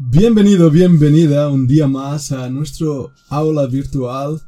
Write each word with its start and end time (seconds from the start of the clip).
Bienvenido, 0.00 0.70
bienvenida 0.70 1.48
un 1.48 1.66
día 1.66 1.88
más 1.88 2.30
a 2.30 2.48
nuestro 2.48 3.10
aula 3.30 3.66
virtual 3.66 4.40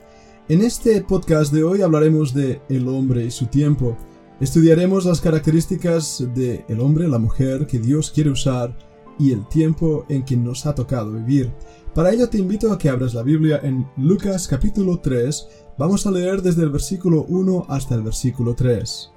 En 0.49 0.61
este 0.61 1.01
podcast 1.01 1.53
de 1.53 1.63
hoy 1.63 1.81
hablaremos 1.81 2.33
de 2.33 2.61
el 2.67 2.87
hombre 2.87 3.23
y 3.23 3.31
su 3.31 3.45
tiempo. 3.45 3.95
Estudiaremos 4.41 5.05
las 5.05 5.21
características 5.21 6.25
de 6.33 6.65
el 6.67 6.81
hombre, 6.81 7.07
la 7.07 7.19
mujer 7.19 7.67
que 7.67 7.79
Dios 7.79 8.11
quiere 8.11 8.31
usar 8.31 8.75
y 9.19 9.31
el 9.31 9.47
tiempo 9.47 10.05
en 10.09 10.25
que 10.25 10.35
nos 10.35 10.65
ha 10.65 10.73
tocado 10.73 11.13
vivir. 11.13 11.53
Para 11.93 12.11
ello 12.11 12.27
te 12.27 12.39
invito 12.39 12.71
a 12.71 12.77
que 12.77 12.89
abras 12.89 13.13
la 13.13 13.21
Biblia 13.21 13.59
en 13.63 13.87
Lucas 13.97 14.47
capítulo 14.47 14.99
3. 14.99 15.47
Vamos 15.77 16.07
a 16.07 16.11
leer 16.11 16.41
desde 16.41 16.63
el 16.63 16.71
versículo 16.71 17.23
1 17.29 17.67
hasta 17.69 17.95
el 17.95 18.01
versículo 18.01 18.55
3. 18.55 19.11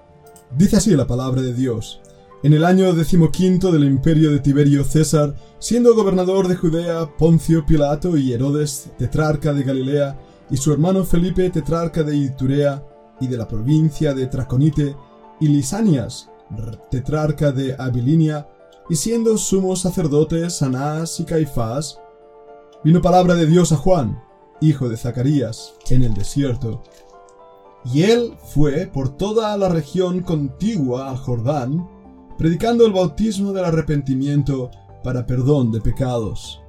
Dice 0.57 0.77
así 0.77 0.91
la 0.91 1.07
palabra 1.07 1.41
de 1.41 1.55
Dios. 1.55 2.01
En 2.43 2.53
el 2.53 2.65
año 2.65 2.93
decimoquinto 2.93 3.73
del 3.73 3.85
imperio 3.85 4.31
de 4.31 4.41
Tiberio 4.41 4.85
César, 4.85 5.35
siendo 5.59 5.95
gobernador 5.95 6.47
de 6.47 6.57
Judea 6.57 7.09
Poncio 7.17 7.65
Pilato 7.65 8.19
y 8.19 8.35
Herodes, 8.35 8.91
tetrarca 8.99 9.55
de 9.55 9.63
Galilea, 9.63 10.19
y 10.51 10.57
su 10.57 10.73
hermano 10.73 11.05
Felipe, 11.05 11.51
tetrarca 11.51 12.03
de 12.03 12.17
Iturea 12.17 12.85
y 13.21 13.27
de 13.27 13.37
la 13.37 13.49
provincia 13.49 14.15
de 14.15 14.27
Traconite, 14.27 14.97
y 15.41 15.49
Lisanias, 15.49 16.31
tetrarca 16.91 17.53
de 17.53 17.75
Abilinia, 17.79 18.49
y 18.89 18.97
siendo 18.97 19.37
sumos 19.39 19.81
sacerdotes 19.81 20.63
Anás 20.63 21.19
y 21.21 21.25
Caifás, 21.25 21.99
vino 22.85 23.01
palabra 23.01 23.35
de 23.35 23.47
Dios 23.47 23.73
a 23.73 23.77
Juan, 23.77 24.23
hijo 24.61 24.89
de 24.89 24.97
Zacarías, 24.97 25.75
en 25.91 26.03
el 26.03 26.15
desierto. 26.15 26.83
Y 27.93 28.03
él 28.03 28.35
fue 28.53 28.87
por 28.87 29.17
toda 29.17 29.57
la 29.57 29.69
región 29.69 30.21
contigua 30.21 31.11
al 31.11 31.17
Jordán, 31.17 31.89
predicando 32.39 32.87
el 32.87 32.93
bautismo 32.93 33.53
del 33.53 33.65
arrepentimiento 33.65 34.71
para 35.03 35.27
perdón 35.27 35.71
de 35.71 35.81
pecados. 35.81 36.64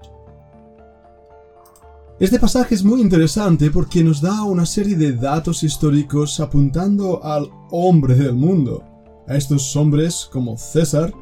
Este 2.17 2.39
pasaje 2.39 2.75
es 2.75 2.83
muy 2.85 3.01
interesante 3.01 3.69
porque 3.69 4.01
nos 4.01 4.21
da 4.21 4.43
una 4.43 4.65
serie 4.65 4.95
de 4.95 5.11
datos 5.11 5.63
históricos 5.63 6.39
apuntando 6.39 7.21
al 7.21 7.49
hombre 7.71 8.15
del 8.15 8.31
mundo, 8.31 8.85
a 9.27 9.35
estos 9.35 9.75
hombres 9.75 10.29
como 10.31 10.57
César 10.57 11.13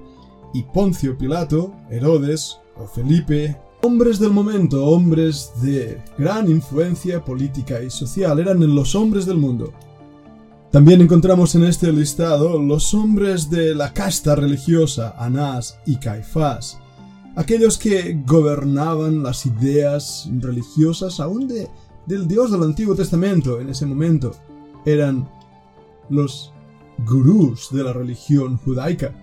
y 0.53 0.61
Poncio 0.61 1.17
Pilato, 1.17 1.73
Herodes 1.89 2.59
o 2.77 2.85
Felipe, 2.85 3.59
hombres 3.81 4.19
del 4.19 4.29
momento, 4.29 4.85
hombres 4.85 5.51
de 5.63 5.99
gran 6.15 6.47
influencia 6.47 7.25
política 7.25 7.81
y 7.81 7.89
social, 7.89 8.39
eran 8.39 8.75
los 8.75 8.93
hombres 8.93 9.25
del 9.25 9.37
mundo. 9.37 9.73
También 10.69 11.01
encontramos 11.01 11.55
en 11.55 11.63
este 11.63 11.91
listado 11.91 12.61
los 12.61 12.93
hombres 12.93 13.49
de 13.49 13.73
la 13.73 13.93
casta 13.93 14.35
religiosa, 14.35 15.15
Anás 15.17 15.79
y 15.87 15.95
Caifás, 15.95 16.82
aquellos 17.35 17.77
que 17.77 18.21
gobernaban 18.25 19.23
las 19.23 19.45
ideas 19.45 20.29
religiosas 20.39 21.19
aún 21.19 21.47
de, 21.47 21.67
del 22.05 22.27
Dios 22.27 22.51
del 22.51 22.63
Antiguo 22.63 22.95
Testamento 22.95 23.59
en 23.59 23.69
ese 23.69 23.85
momento. 23.85 24.35
Eran 24.85 25.29
los 26.09 26.53
gurús 27.05 27.69
de 27.71 27.83
la 27.83 27.93
religión 27.93 28.57
judaica. 28.57 29.13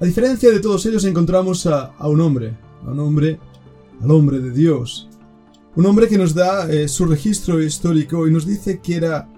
A 0.00 0.04
diferencia 0.04 0.50
de 0.50 0.60
todos 0.60 0.84
ellos 0.86 1.04
encontramos 1.04 1.66
a, 1.66 1.94
un 2.00 2.20
hombre, 2.20 2.56
a 2.84 2.90
un 2.90 3.00
hombre, 3.00 3.38
al 4.02 4.10
hombre 4.10 4.40
de 4.40 4.50
Dios. 4.50 5.08
Un 5.74 5.86
hombre 5.86 6.08
que 6.08 6.18
nos 6.18 6.34
da 6.34 6.70
eh, 6.70 6.88
su 6.88 7.06
registro 7.06 7.62
histórico 7.62 8.26
y 8.26 8.32
nos 8.32 8.46
dice 8.46 8.80
que 8.80 8.96
era 8.96 9.28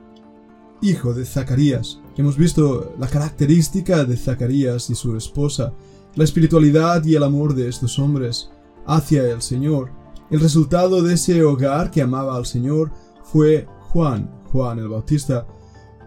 hijo 0.81 1.15
de 1.15 1.25
Zacarías. 1.25 2.01
Hemos 2.17 2.37
visto 2.37 2.95
la 2.99 3.09
característica 3.09 4.05
de 4.05 4.17
Zacarías 4.17 4.91
y 4.91 4.95
su 4.95 5.17
esposa, 5.17 5.73
la 6.15 6.25
espiritualidad 6.25 7.05
y 7.05 7.15
el 7.15 7.23
amor 7.23 7.55
de 7.55 7.69
estos 7.69 7.99
hombres 7.99 8.51
hacia 8.87 9.31
el 9.31 9.43
Señor. 9.43 9.91
El 10.31 10.41
resultado 10.41 11.03
de 11.03 11.15
ese 11.15 11.43
hogar 11.43 11.91
que 11.91 12.03
amaba 12.03 12.37
al 12.37 12.47
Señor 12.47 12.93
fue 13.23 13.67
Juan, 13.93 14.31
Juan 14.53 14.79
el 14.79 14.89
Bautista, 14.89 15.47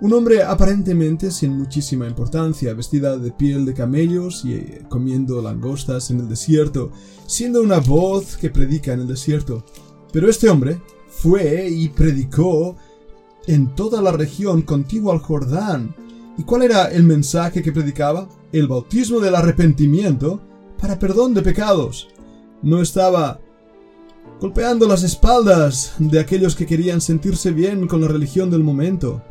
un 0.01 0.13
hombre 0.13 0.41
aparentemente 0.41 1.29
sin 1.29 1.55
muchísima 1.55 2.07
importancia, 2.07 2.73
vestida 2.73 3.17
de 3.17 3.31
piel 3.31 3.65
de 3.65 3.75
camellos 3.75 4.43
y 4.43 4.53
eh, 4.53 4.81
comiendo 4.89 5.41
langostas 5.43 6.09
en 6.09 6.19
el 6.19 6.27
desierto, 6.27 6.91
siendo 7.27 7.61
una 7.61 7.77
voz 7.77 8.35
que 8.35 8.49
predica 8.49 8.93
en 8.93 9.01
el 9.01 9.07
desierto. 9.07 9.63
Pero 10.11 10.27
este 10.27 10.49
hombre 10.49 10.81
fue 11.07 11.69
y 11.69 11.89
predicó 11.89 12.75
en 13.45 13.75
toda 13.75 14.01
la 14.01 14.11
región 14.11 14.63
contigua 14.63 15.13
al 15.13 15.19
Jordán. 15.19 15.95
¿Y 16.35 16.43
cuál 16.43 16.63
era 16.63 16.85
el 16.85 17.03
mensaje 17.03 17.61
que 17.61 17.71
predicaba? 17.71 18.27
El 18.51 18.67
bautismo 18.67 19.19
del 19.19 19.35
arrepentimiento 19.35 20.41
para 20.79 20.99
perdón 20.99 21.33
de 21.33 21.41
pecados. 21.41 22.09
No 22.61 22.81
estaba 22.81 23.39
golpeando 24.39 24.87
las 24.87 25.03
espaldas 25.03 25.93
de 25.99 26.19
aquellos 26.19 26.55
que 26.55 26.65
querían 26.65 27.01
sentirse 27.01 27.51
bien 27.51 27.87
con 27.87 28.01
la 28.01 28.07
religión 28.07 28.49
del 28.49 28.63
momento, 28.63 29.21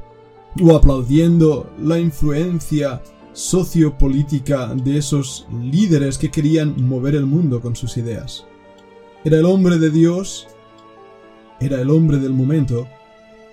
o 0.63 0.75
aplaudiendo 0.75 1.71
la 1.83 1.99
influencia 1.99 3.03
sociopolítica 3.33 4.75
de 4.75 4.99
esos 4.99 5.47
líderes 5.63 6.19
que 6.19 6.31
querían 6.31 6.75
mover 6.87 7.15
el 7.15 7.27
mundo 7.27 7.61
con 7.61 7.77
sus 7.77 7.97
ideas. 7.97 8.45
Era 9.25 9.39
el 9.39 9.45
hombre 9.45 9.79
de 9.79 9.91
Dios, 9.91 10.49
era 11.61 11.81
el 11.81 11.91
hombre 11.91 12.19
del 12.19 12.33
momento, 12.33 12.87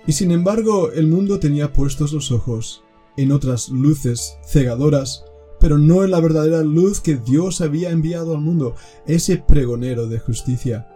y 0.06 0.12
sin 0.12 0.30
embargo 0.30 0.90
el 0.92 1.06
mundo 1.06 1.38
tenía 1.38 1.72
puestos 1.72 2.12
los 2.12 2.32
ojos 2.32 2.82
en 3.16 3.32
otras 3.32 3.68
luces 3.68 4.38
cegadoras 4.46 5.24
pero 5.60 5.78
no 5.78 6.04
en 6.04 6.10
la 6.10 6.20
verdadera 6.20 6.62
luz 6.62 7.00
que 7.00 7.16
Dios 7.16 7.60
había 7.60 7.90
enviado 7.90 8.34
al 8.34 8.40
mundo, 8.40 8.74
ese 9.06 9.38
pregonero 9.38 10.06
de 10.06 10.18
justicia. 10.18 10.88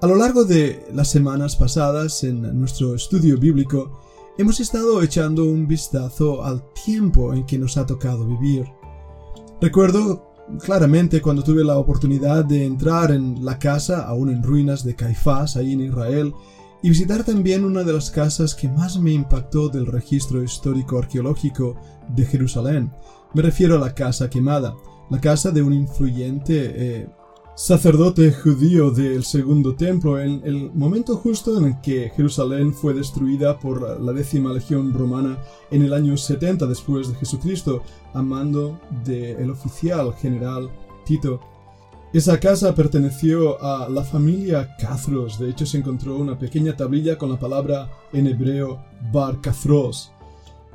A 0.00 0.06
lo 0.06 0.16
largo 0.16 0.44
de 0.44 0.86
las 0.92 1.10
semanas 1.10 1.56
pasadas 1.56 2.22
en 2.22 2.58
nuestro 2.58 2.94
estudio 2.94 3.36
bíblico, 3.36 4.00
hemos 4.38 4.60
estado 4.60 5.02
echando 5.02 5.44
un 5.44 5.66
vistazo 5.66 6.44
al 6.44 6.62
tiempo 6.72 7.34
en 7.34 7.44
que 7.44 7.58
nos 7.58 7.76
ha 7.76 7.84
tocado 7.84 8.24
vivir. 8.24 8.64
Recuerdo 9.60 10.28
claramente 10.62 11.20
cuando 11.20 11.42
tuve 11.42 11.64
la 11.64 11.78
oportunidad 11.78 12.44
de 12.44 12.64
entrar 12.64 13.10
en 13.10 13.44
la 13.44 13.58
casa 13.58 14.06
aún 14.06 14.30
en 14.30 14.42
ruinas 14.42 14.84
de 14.84 14.94
Caifás, 14.94 15.56
ahí 15.56 15.72
en 15.72 15.80
Israel, 15.80 16.32
y 16.82 16.88
visitar 16.90 17.24
también 17.24 17.64
una 17.64 17.82
de 17.82 17.92
las 17.92 18.10
casas 18.10 18.54
que 18.54 18.68
más 18.68 18.98
me 18.98 19.12
impactó 19.12 19.68
del 19.68 19.86
registro 19.86 20.42
histórico 20.42 20.98
arqueológico 20.98 21.76
de 22.14 22.24
Jerusalén, 22.24 22.92
me 23.34 23.42
refiero 23.42 23.76
a 23.76 23.78
la 23.78 23.94
casa 23.94 24.30
quemada, 24.30 24.74
la 25.10 25.20
casa 25.20 25.50
de 25.50 25.62
un 25.62 25.72
influyente 25.72 26.72
eh, 26.74 27.08
sacerdote 27.58 28.32
judío 28.32 28.90
del 28.92 29.24
segundo 29.24 29.74
templo, 29.74 30.20
en 30.20 30.40
el 30.44 30.70
momento 30.72 31.16
justo 31.16 31.58
en 31.58 31.64
el 31.64 31.80
que 31.80 32.10
Jerusalén 32.14 32.72
fue 32.72 32.94
destruida 32.94 33.58
por 33.58 34.00
la 34.00 34.12
décima 34.12 34.52
legión 34.52 34.94
romana 34.94 35.38
en 35.70 35.82
el 35.82 35.92
año 35.92 36.16
70 36.16 36.66
después 36.66 37.08
de 37.08 37.16
Jesucristo, 37.16 37.82
a 38.14 38.22
mando 38.22 38.80
del 39.04 39.50
oficial 39.50 40.14
general 40.14 40.70
Tito. 41.04 41.40
Esa 42.12 42.40
casa 42.40 42.74
perteneció 42.74 43.62
a 43.62 43.88
la 43.88 44.02
familia 44.02 44.74
Cathros, 44.78 45.38
de 45.38 45.50
hecho 45.50 45.66
se 45.66 45.78
encontró 45.78 46.16
una 46.16 46.38
pequeña 46.38 46.74
tablilla 46.74 47.18
con 47.18 47.30
la 47.30 47.38
palabra 47.38 47.90
en 48.12 48.26
hebreo 48.26 48.82
Bar 49.12 49.40
Cathros, 49.40 50.12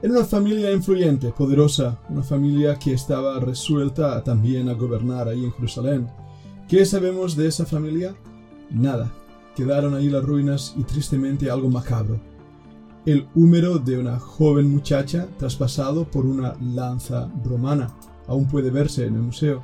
era 0.04 0.16
una 0.16 0.26
familia 0.26 0.74
influyente, 0.74 1.30
poderosa, 1.30 1.98
una 2.10 2.24
familia 2.24 2.78
que 2.78 2.92
estaba 2.92 3.40
resuelta 3.40 4.22
también 4.22 4.68
a 4.68 4.74
gobernar 4.74 5.30
ahí 5.30 5.46
en 5.46 5.54
Jerusalén. 5.54 6.10
¿Qué 6.68 6.86
sabemos 6.86 7.38
de 7.38 7.48
esa 7.48 7.66
familia? 7.66 8.14
Nada. 8.70 9.14
Quedaron 9.56 9.96
ahí 9.96 10.10
las 10.10 10.26
ruinas 10.26 10.74
y 10.76 10.84
tristemente 10.84 11.50
algo 11.50 11.70
macabro. 11.70 12.20
el 13.06 13.30
húmero 13.34 13.80
de 13.80 13.98
una 13.98 14.20
joven 14.20 14.70
muchacha 14.70 15.30
traspasado 15.38 16.04
por 16.04 16.26
una 16.26 16.58
lanza 16.62 17.32
romana. 17.46 17.96
Aún 18.28 18.46
puede 18.46 18.72
verse 18.72 19.06
en 19.06 19.16
el 19.16 19.22
museo. 19.22 19.64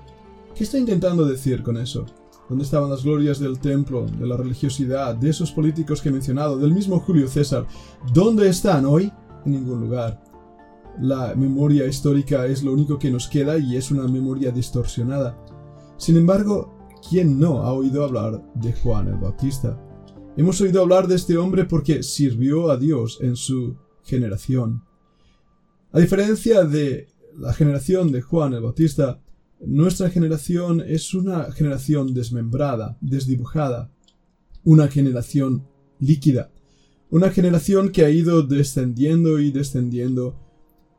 ¿Qué 0.55 0.63
está 0.63 0.77
intentando 0.77 1.25
decir 1.25 1.63
con 1.63 1.77
eso? 1.77 2.05
¿Dónde 2.49 2.63
estaban 2.63 2.89
las 2.89 3.03
glorias 3.03 3.39
del 3.39 3.59
templo, 3.59 4.05
de 4.05 4.25
la 4.25 4.35
religiosidad, 4.35 5.15
de 5.15 5.29
esos 5.29 5.51
políticos 5.51 6.01
que 6.01 6.09
he 6.09 6.11
mencionado, 6.11 6.57
del 6.57 6.73
mismo 6.73 6.99
Julio 6.99 7.27
César? 7.27 7.67
¿Dónde 8.13 8.49
están 8.49 8.85
hoy? 8.85 9.11
En 9.45 9.51
ningún 9.51 9.81
lugar. 9.81 10.23
La 10.99 11.35
memoria 11.35 11.85
histórica 11.85 12.45
es 12.47 12.63
lo 12.63 12.73
único 12.73 12.97
que 12.97 13.11
nos 13.11 13.27
queda 13.27 13.57
y 13.57 13.77
es 13.77 13.91
una 13.91 14.07
memoria 14.07 14.51
distorsionada. 14.51 15.37
Sin 15.97 16.17
embargo, 16.17 16.75
¿quién 17.07 17.39
no 17.39 17.61
ha 17.61 17.71
oído 17.71 18.03
hablar 18.03 18.43
de 18.55 18.73
Juan 18.73 19.07
el 19.07 19.15
Bautista? 19.15 19.79
Hemos 20.35 20.59
oído 20.59 20.81
hablar 20.81 21.07
de 21.07 21.15
este 21.15 21.37
hombre 21.37 21.65
porque 21.65 22.01
sirvió 22.01 22.71
a 22.71 22.77
Dios 22.77 23.19
en 23.21 23.35
su 23.35 23.77
generación. 24.03 24.83
A 25.91 25.99
diferencia 25.99 26.63
de 26.63 27.07
la 27.37 27.53
generación 27.53 28.11
de 28.11 28.21
Juan 28.21 28.53
el 28.53 28.61
Bautista, 28.61 29.21
nuestra 29.65 30.09
generación 30.09 30.81
es 30.81 31.13
una 31.13 31.51
generación 31.51 32.13
desmembrada, 32.13 32.97
desdibujada, 33.01 33.91
una 34.63 34.87
generación 34.87 35.67
líquida, 35.99 36.51
una 37.09 37.29
generación 37.31 37.91
que 37.91 38.05
ha 38.05 38.09
ido 38.09 38.43
descendiendo 38.43 39.39
y 39.39 39.51
descendiendo 39.51 40.35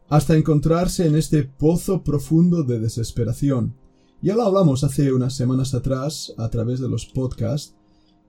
hasta 0.08 0.36
encontrarse 0.36 1.06
en 1.06 1.14
este 1.14 1.44
pozo 1.44 2.02
profundo 2.02 2.64
de 2.64 2.80
desesperación. 2.80 3.74
Ya 4.20 4.34
lo 4.34 4.42
hablamos 4.42 4.84
hace 4.84 5.12
unas 5.12 5.34
semanas 5.34 5.72
atrás 5.72 6.34
a 6.36 6.50
través 6.50 6.80
de 6.80 6.88
los 6.88 7.06
podcasts 7.06 7.74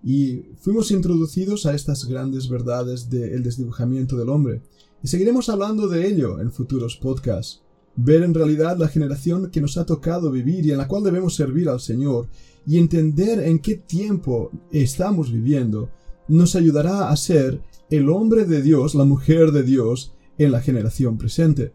y 0.03 0.43
fuimos 0.59 0.91
introducidos 0.91 1.65
a 1.65 1.73
estas 1.73 2.05
grandes 2.05 2.47
verdades 2.47 3.09
del 3.09 3.43
desdibujamiento 3.43 4.15
del 4.15 4.29
hombre 4.29 4.61
y 5.03 5.07
seguiremos 5.07 5.49
hablando 5.49 5.87
de 5.87 6.07
ello 6.07 6.39
en 6.39 6.51
futuros 6.51 6.95
podcasts. 6.95 7.61
Ver 7.95 8.23
en 8.23 8.33
realidad 8.33 8.77
la 8.77 8.87
generación 8.87 9.49
que 9.51 9.61
nos 9.61 9.77
ha 9.77 9.85
tocado 9.85 10.31
vivir 10.31 10.65
y 10.65 10.71
en 10.71 10.77
la 10.77 10.87
cual 10.87 11.03
debemos 11.03 11.35
servir 11.35 11.69
al 11.69 11.79
Señor 11.79 12.27
y 12.65 12.77
entender 12.77 13.39
en 13.39 13.59
qué 13.59 13.75
tiempo 13.75 14.51
estamos 14.71 15.31
viviendo 15.31 15.89
nos 16.27 16.55
ayudará 16.55 17.09
a 17.09 17.17
ser 17.17 17.61
el 17.89 18.09
hombre 18.09 18.45
de 18.45 18.61
Dios, 18.61 18.95
la 18.95 19.03
mujer 19.03 19.51
de 19.51 19.63
Dios, 19.63 20.13
en 20.37 20.51
la 20.51 20.61
generación 20.61 21.17
presente. 21.17 21.73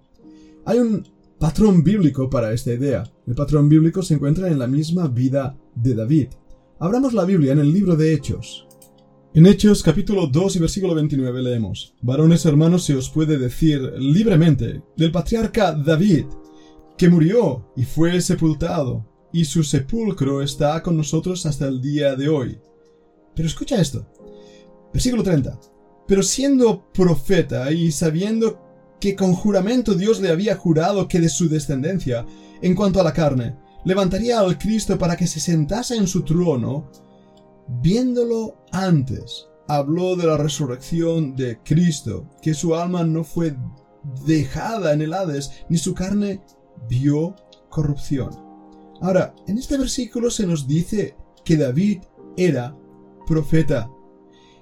Hay 0.64 0.78
un 0.78 1.04
patrón 1.38 1.84
bíblico 1.84 2.30
para 2.30 2.52
esta 2.52 2.72
idea. 2.72 3.04
El 3.26 3.34
patrón 3.34 3.68
bíblico 3.68 4.02
se 4.02 4.14
encuentra 4.14 4.48
en 4.48 4.58
la 4.58 4.66
misma 4.66 5.08
vida 5.08 5.56
de 5.74 5.94
David. 5.94 6.28
Abramos 6.78 7.12
la 7.12 7.24
Biblia 7.24 7.52
en 7.52 7.58
el 7.58 7.72
libro 7.72 7.96
de 7.96 8.14
Hechos. 8.14 8.65
En 9.36 9.44
Hechos 9.44 9.82
capítulo 9.82 10.28
2 10.28 10.56
y 10.56 10.58
versículo 10.60 10.94
29 10.94 11.42
leemos, 11.42 11.92
Varones 12.00 12.46
hermanos 12.46 12.86
se 12.86 12.94
os 12.94 13.10
puede 13.10 13.36
decir 13.36 13.82
libremente 13.98 14.80
del 14.96 15.12
patriarca 15.12 15.72
David, 15.72 16.24
que 16.96 17.10
murió 17.10 17.70
y 17.76 17.84
fue 17.84 18.18
sepultado, 18.22 19.06
y 19.34 19.44
su 19.44 19.62
sepulcro 19.62 20.40
está 20.40 20.82
con 20.82 20.96
nosotros 20.96 21.44
hasta 21.44 21.68
el 21.68 21.82
día 21.82 22.16
de 22.16 22.30
hoy. 22.30 22.58
Pero 23.34 23.46
escucha 23.46 23.78
esto. 23.78 24.06
Versículo 24.90 25.22
30. 25.22 25.60
Pero 26.08 26.22
siendo 26.22 26.90
profeta 26.94 27.70
y 27.70 27.92
sabiendo 27.92 28.58
que 28.98 29.14
con 29.14 29.34
juramento 29.34 29.92
Dios 29.92 30.18
le 30.18 30.30
había 30.30 30.56
jurado 30.56 31.08
que 31.08 31.20
de 31.20 31.28
su 31.28 31.50
descendencia, 31.50 32.24
en 32.62 32.74
cuanto 32.74 33.02
a 33.02 33.04
la 33.04 33.12
carne, 33.12 33.54
levantaría 33.84 34.40
al 34.40 34.56
Cristo 34.56 34.96
para 34.96 35.14
que 35.14 35.26
se 35.26 35.40
sentase 35.40 35.94
en 35.94 36.06
su 36.06 36.22
trono, 36.22 36.90
viéndolo 37.68 38.56
antes, 38.72 39.48
habló 39.68 40.16
de 40.16 40.26
la 40.26 40.36
resurrección 40.36 41.34
de 41.34 41.58
Cristo, 41.62 42.28
que 42.40 42.54
su 42.54 42.74
alma 42.74 43.04
no 43.04 43.24
fue 43.24 43.56
dejada 44.26 44.92
en 44.92 45.02
el 45.02 45.12
Hades, 45.12 45.64
ni 45.68 45.78
su 45.78 45.94
carne 45.94 46.42
vio 46.88 47.34
corrupción. 47.68 48.30
Ahora, 49.00 49.34
en 49.46 49.58
este 49.58 49.76
versículo 49.76 50.30
se 50.30 50.46
nos 50.46 50.66
dice 50.66 51.16
que 51.44 51.56
David 51.56 52.02
era 52.36 52.76
profeta. 53.26 53.90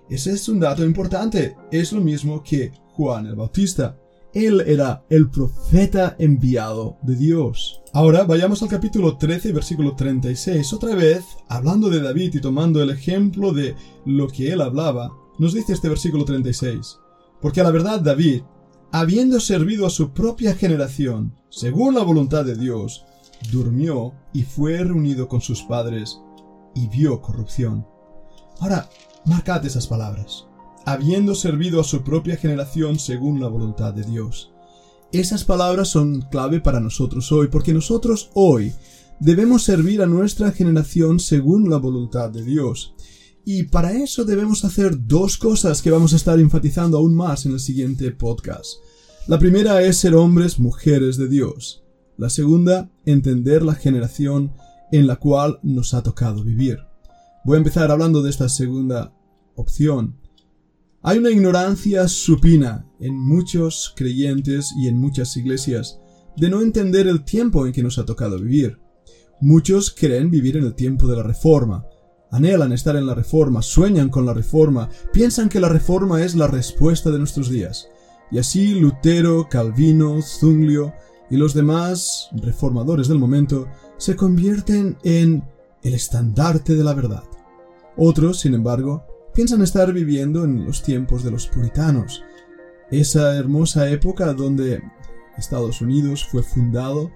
Ese 0.08 0.32
es 0.32 0.48
un 0.48 0.60
dato 0.60 0.84
importante. 0.84 1.56
Es 1.70 1.92
lo 1.92 2.00
mismo 2.00 2.42
que 2.42 2.72
Juan 2.92 3.26
el 3.26 3.36
Bautista. 3.36 3.98
Él 4.34 4.62
era 4.66 5.04
el 5.10 5.30
profeta 5.30 6.16
enviado 6.18 6.98
de 7.02 7.14
Dios. 7.14 7.80
Ahora 7.92 8.24
vayamos 8.24 8.62
al 8.62 8.68
capítulo 8.68 9.16
13, 9.16 9.52
versículo 9.52 9.94
36. 9.94 10.72
Otra 10.72 10.94
vez, 10.96 11.24
hablando 11.48 11.88
de 11.88 12.02
David 12.02 12.34
y 12.34 12.40
tomando 12.40 12.82
el 12.82 12.90
ejemplo 12.90 13.52
de 13.52 13.76
lo 14.04 14.26
que 14.28 14.52
él 14.52 14.60
hablaba, 14.60 15.12
nos 15.38 15.54
dice 15.54 15.72
este 15.72 15.88
versículo 15.88 16.24
36. 16.24 16.98
Porque 17.40 17.60
a 17.60 17.64
la 17.64 17.70
verdad 17.70 18.00
David, 18.00 18.42
habiendo 18.90 19.38
servido 19.38 19.86
a 19.86 19.90
su 19.90 20.12
propia 20.12 20.54
generación, 20.54 21.36
según 21.48 21.94
la 21.94 22.02
voluntad 22.02 22.44
de 22.44 22.56
Dios, 22.56 23.04
durmió 23.52 24.14
y 24.32 24.42
fue 24.42 24.78
reunido 24.78 25.28
con 25.28 25.40
sus 25.40 25.62
padres 25.62 26.20
y 26.74 26.88
vio 26.88 27.20
corrupción. 27.20 27.86
Ahora, 28.60 28.88
Marcad 29.26 29.64
esas 29.64 29.86
palabras. 29.86 30.46
Habiendo 30.86 31.34
servido 31.34 31.80
a 31.80 31.84
su 31.84 32.02
propia 32.02 32.36
generación 32.36 32.98
según 32.98 33.40
la 33.40 33.48
voluntad 33.48 33.94
de 33.94 34.04
Dios. 34.04 34.52
Esas 35.12 35.44
palabras 35.44 35.88
son 35.88 36.22
clave 36.22 36.60
para 36.60 36.80
nosotros 36.80 37.30
hoy, 37.32 37.48
porque 37.48 37.72
nosotros 37.72 38.30
hoy 38.34 38.72
debemos 39.20 39.62
servir 39.62 40.02
a 40.02 40.06
nuestra 40.06 40.50
generación 40.50 41.20
según 41.20 41.70
la 41.70 41.76
voluntad 41.76 42.30
de 42.30 42.42
Dios. 42.42 42.94
Y 43.44 43.64
para 43.64 43.92
eso 43.92 44.24
debemos 44.24 44.64
hacer 44.64 45.06
dos 45.06 45.36
cosas 45.36 45.82
que 45.82 45.90
vamos 45.90 46.12
a 46.12 46.16
estar 46.16 46.38
enfatizando 46.40 46.98
aún 46.98 47.14
más 47.14 47.46
en 47.46 47.52
el 47.52 47.60
siguiente 47.60 48.10
podcast. 48.10 48.78
La 49.26 49.38
primera 49.38 49.82
es 49.82 49.98
ser 49.98 50.14
hombres, 50.14 50.58
mujeres 50.58 51.16
de 51.16 51.28
Dios. 51.28 51.82
La 52.16 52.28
segunda, 52.28 52.90
entender 53.06 53.62
la 53.62 53.74
generación 53.74 54.52
en 54.92 55.06
la 55.06 55.16
cual 55.16 55.58
nos 55.62 55.94
ha 55.94 56.02
tocado 56.02 56.44
vivir. 56.44 56.78
Voy 57.44 57.56
a 57.56 57.58
empezar 57.58 57.90
hablando 57.90 58.22
de 58.22 58.30
esta 58.30 58.48
segunda 58.48 59.12
opción. 59.54 60.18
Hay 61.06 61.18
una 61.18 61.30
ignorancia 61.30 62.08
supina 62.08 62.86
en 62.98 63.14
muchos 63.14 63.92
creyentes 63.94 64.72
y 64.74 64.88
en 64.88 64.96
muchas 64.96 65.36
iglesias 65.36 66.00
de 66.34 66.48
no 66.48 66.62
entender 66.62 67.06
el 67.06 67.24
tiempo 67.24 67.66
en 67.66 67.74
que 67.74 67.82
nos 67.82 67.98
ha 67.98 68.06
tocado 68.06 68.38
vivir. 68.38 68.78
Muchos 69.38 69.94
creen 69.94 70.30
vivir 70.30 70.56
en 70.56 70.64
el 70.64 70.74
tiempo 70.74 71.06
de 71.06 71.16
la 71.16 71.22
reforma, 71.22 71.84
anhelan 72.30 72.72
estar 72.72 72.96
en 72.96 73.04
la 73.04 73.14
reforma, 73.14 73.60
sueñan 73.60 74.08
con 74.08 74.24
la 74.24 74.32
reforma, 74.32 74.88
piensan 75.12 75.50
que 75.50 75.60
la 75.60 75.68
reforma 75.68 76.22
es 76.22 76.34
la 76.36 76.46
respuesta 76.46 77.10
de 77.10 77.18
nuestros 77.18 77.50
días. 77.50 77.86
Y 78.30 78.38
así 78.38 78.80
Lutero, 78.80 79.46
Calvino, 79.50 80.22
Zunglio 80.22 80.94
y 81.30 81.36
los 81.36 81.52
demás 81.52 82.30
reformadores 82.32 83.08
del 83.08 83.18
momento 83.18 83.68
se 83.98 84.16
convierten 84.16 84.96
en 85.02 85.44
el 85.82 85.92
estandarte 85.92 86.74
de 86.74 86.82
la 86.82 86.94
verdad. 86.94 87.24
Otros, 87.94 88.40
sin 88.40 88.54
embargo, 88.54 89.04
piensan 89.34 89.62
estar 89.62 89.92
viviendo 89.92 90.44
en 90.44 90.64
los 90.64 90.82
tiempos 90.82 91.24
de 91.24 91.30
los 91.30 91.46
puritanos, 91.46 92.22
esa 92.90 93.36
hermosa 93.36 93.90
época 93.90 94.32
donde 94.32 94.82
Estados 95.36 95.80
Unidos 95.80 96.24
fue 96.30 96.42
fundado 96.42 97.10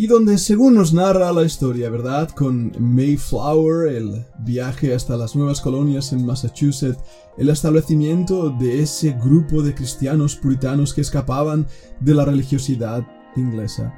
y 0.00 0.06
donde, 0.06 0.38
según 0.38 0.76
nos 0.76 0.94
narra 0.94 1.32
la 1.32 1.42
historia, 1.42 1.90
¿verdad? 1.90 2.30
Con 2.30 2.72
Mayflower, 2.78 3.92
el 3.92 4.24
viaje 4.38 4.94
hasta 4.94 5.16
las 5.16 5.34
nuevas 5.34 5.60
colonias 5.60 6.12
en 6.12 6.24
Massachusetts, 6.24 7.02
el 7.36 7.48
establecimiento 7.48 8.50
de 8.50 8.80
ese 8.80 9.10
grupo 9.20 9.60
de 9.60 9.74
cristianos 9.74 10.36
puritanos 10.36 10.94
que 10.94 11.00
escapaban 11.00 11.66
de 11.98 12.14
la 12.14 12.24
religiosidad 12.24 13.04
inglesa. 13.34 13.92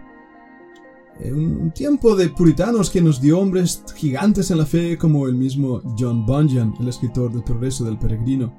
Eh, 1.22 1.32
un, 1.32 1.70
tiempo 1.72 2.16
de 2.16 2.28
puritanos 2.30 2.90
que 2.90 3.02
nos 3.02 3.20
dio 3.20 3.38
hombres 3.38 3.82
gigantes 3.94 4.50
en 4.50 4.58
la 4.58 4.66
fe 4.66 4.96
como 4.96 5.26
el 5.26 5.34
mismo 5.34 5.82
John 5.98 6.24
Bunyan, 6.24 6.74
el 6.80 6.88
escritor 6.88 7.32
del 7.32 7.42
Progreso 7.42 7.84
del 7.84 7.98
Peregrino. 7.98 8.52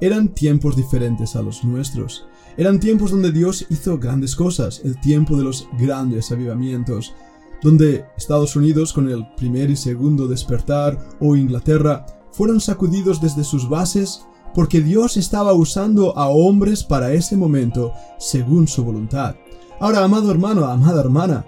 Eran 0.00 0.28
tiempos 0.34 0.76
diferentes 0.76 1.36
a 1.36 1.42
los 1.42 1.64
nuestros. 1.64 2.26
Eran 2.56 2.80
tiempos 2.80 3.10
donde 3.10 3.32
Dios 3.32 3.66
hizo 3.70 3.98
grandes 3.98 4.36
cosas, 4.36 4.80
el 4.84 5.00
tiempo 5.00 5.36
de 5.36 5.44
los 5.44 5.68
grandes 5.78 6.30
avivamientos, 6.30 7.14
donde 7.62 8.04
Estados 8.16 8.56
Unidos 8.56 8.92
con 8.92 9.08
el 9.08 9.26
primer 9.36 9.70
y 9.70 9.76
segundo 9.76 10.28
despertar 10.28 10.98
o 11.20 11.36
Inglaterra 11.36 12.06
fueron 12.30 12.60
sacudidos 12.60 13.20
desde 13.20 13.44
sus 13.44 13.68
bases 13.68 14.22
porque 14.54 14.80
Dios 14.80 15.16
estaba 15.16 15.52
usando 15.54 16.16
a 16.16 16.28
hombres 16.28 16.84
para 16.84 17.12
ese 17.12 17.36
momento 17.36 17.92
según 18.18 18.68
su 18.68 18.84
voluntad. 18.84 19.36
Ahora, 19.80 20.04
amado 20.04 20.30
hermano, 20.30 20.64
amada 20.66 21.00
hermana, 21.00 21.44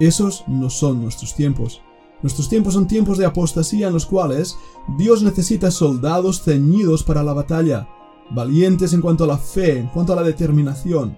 esos 0.00 0.44
no 0.48 0.70
son 0.70 1.02
nuestros 1.02 1.34
tiempos. 1.34 1.82
Nuestros 2.22 2.48
tiempos 2.48 2.74
son 2.74 2.86
tiempos 2.86 3.18
de 3.18 3.26
apostasía 3.26 3.88
en 3.88 3.94
los 3.94 4.06
cuales 4.06 4.56
Dios 4.98 5.22
necesita 5.22 5.70
soldados 5.70 6.42
ceñidos 6.42 7.02
para 7.02 7.22
la 7.22 7.32
batalla, 7.32 7.88
valientes 8.30 8.92
en 8.92 9.00
cuanto 9.00 9.24
a 9.24 9.26
la 9.26 9.38
fe, 9.38 9.78
en 9.78 9.88
cuanto 9.88 10.12
a 10.12 10.16
la 10.16 10.22
determinación, 10.22 11.16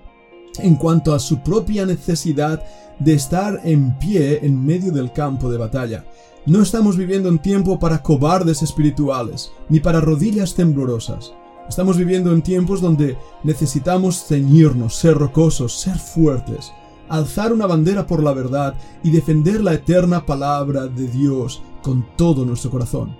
en 0.58 0.76
cuanto 0.76 1.14
a 1.14 1.18
su 1.18 1.42
propia 1.42 1.86
necesidad 1.86 2.62
de 2.98 3.14
estar 3.14 3.60
en 3.64 3.98
pie 3.98 4.40
en 4.44 4.64
medio 4.64 4.92
del 4.92 5.12
campo 5.12 5.50
de 5.50 5.58
batalla. 5.58 6.04
No 6.44 6.60
estamos 6.60 6.96
viviendo 6.96 7.28
un 7.28 7.38
tiempo 7.38 7.78
para 7.78 8.02
cobardes 8.02 8.62
espirituales, 8.62 9.52
ni 9.68 9.80
para 9.80 10.00
rodillas 10.00 10.54
temblorosas. 10.54 11.32
Estamos 11.68 11.96
viviendo 11.96 12.32
en 12.32 12.42
tiempos 12.42 12.80
donde 12.80 13.16
necesitamos 13.44 14.24
ceñirnos, 14.26 14.96
ser 14.96 15.16
rocosos, 15.16 15.80
ser 15.80 15.98
fuertes, 15.98 16.72
alzar 17.12 17.52
una 17.52 17.66
bandera 17.66 18.07
por 18.07 18.23
la 18.23 18.33
verdad 18.33 18.75
y 19.02 19.11
defender 19.11 19.62
la 19.62 19.75
eterna 19.75 20.25
palabra 20.25 20.87
de 20.87 21.09
Dios 21.09 21.62
con 21.83 22.07
todo 22.16 22.47
nuestro 22.47 22.71
corazón. 22.71 23.14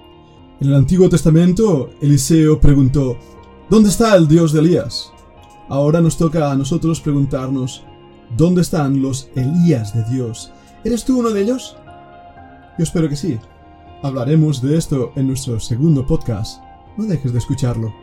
En 0.61 0.69
el 0.69 0.75
Antiguo 0.75 1.11
Testamento, 1.11 1.91
Eliseo 2.01 2.59
preguntó, 2.59 3.19
¿Dónde 3.69 3.91
está 3.91 4.17
el 4.17 4.29
Dios 4.29 4.53
de 4.53 4.61
Elías? 4.61 5.13
Ahora 5.69 6.01
nos 6.01 6.17
toca 6.17 6.51
a 6.51 6.57
nosotros 6.57 7.03
preguntarnos, 7.03 7.85
¿dónde 8.35 8.63
están 8.63 9.03
los 9.03 9.29
Elías 9.35 9.95
de 9.95 10.05
Dios? 10.05 10.53
¿Eres 10.85 11.05
tú 11.05 11.21
uno 11.21 11.31
de 11.31 11.43
ellos? 11.43 11.77
Yo 12.79 12.85
espero 12.85 13.11
que 13.11 13.17
sí. 13.17 13.39
Hablaremos 14.03 14.63
de 14.63 14.79
esto 14.79 15.13
en 15.17 15.27
nuestro 15.27 15.61
segundo 15.61 16.07
podcast. 16.07 16.63
No 16.97 17.05
dejes 17.05 17.33
de 17.33 17.39
escucharlo. 17.39 18.02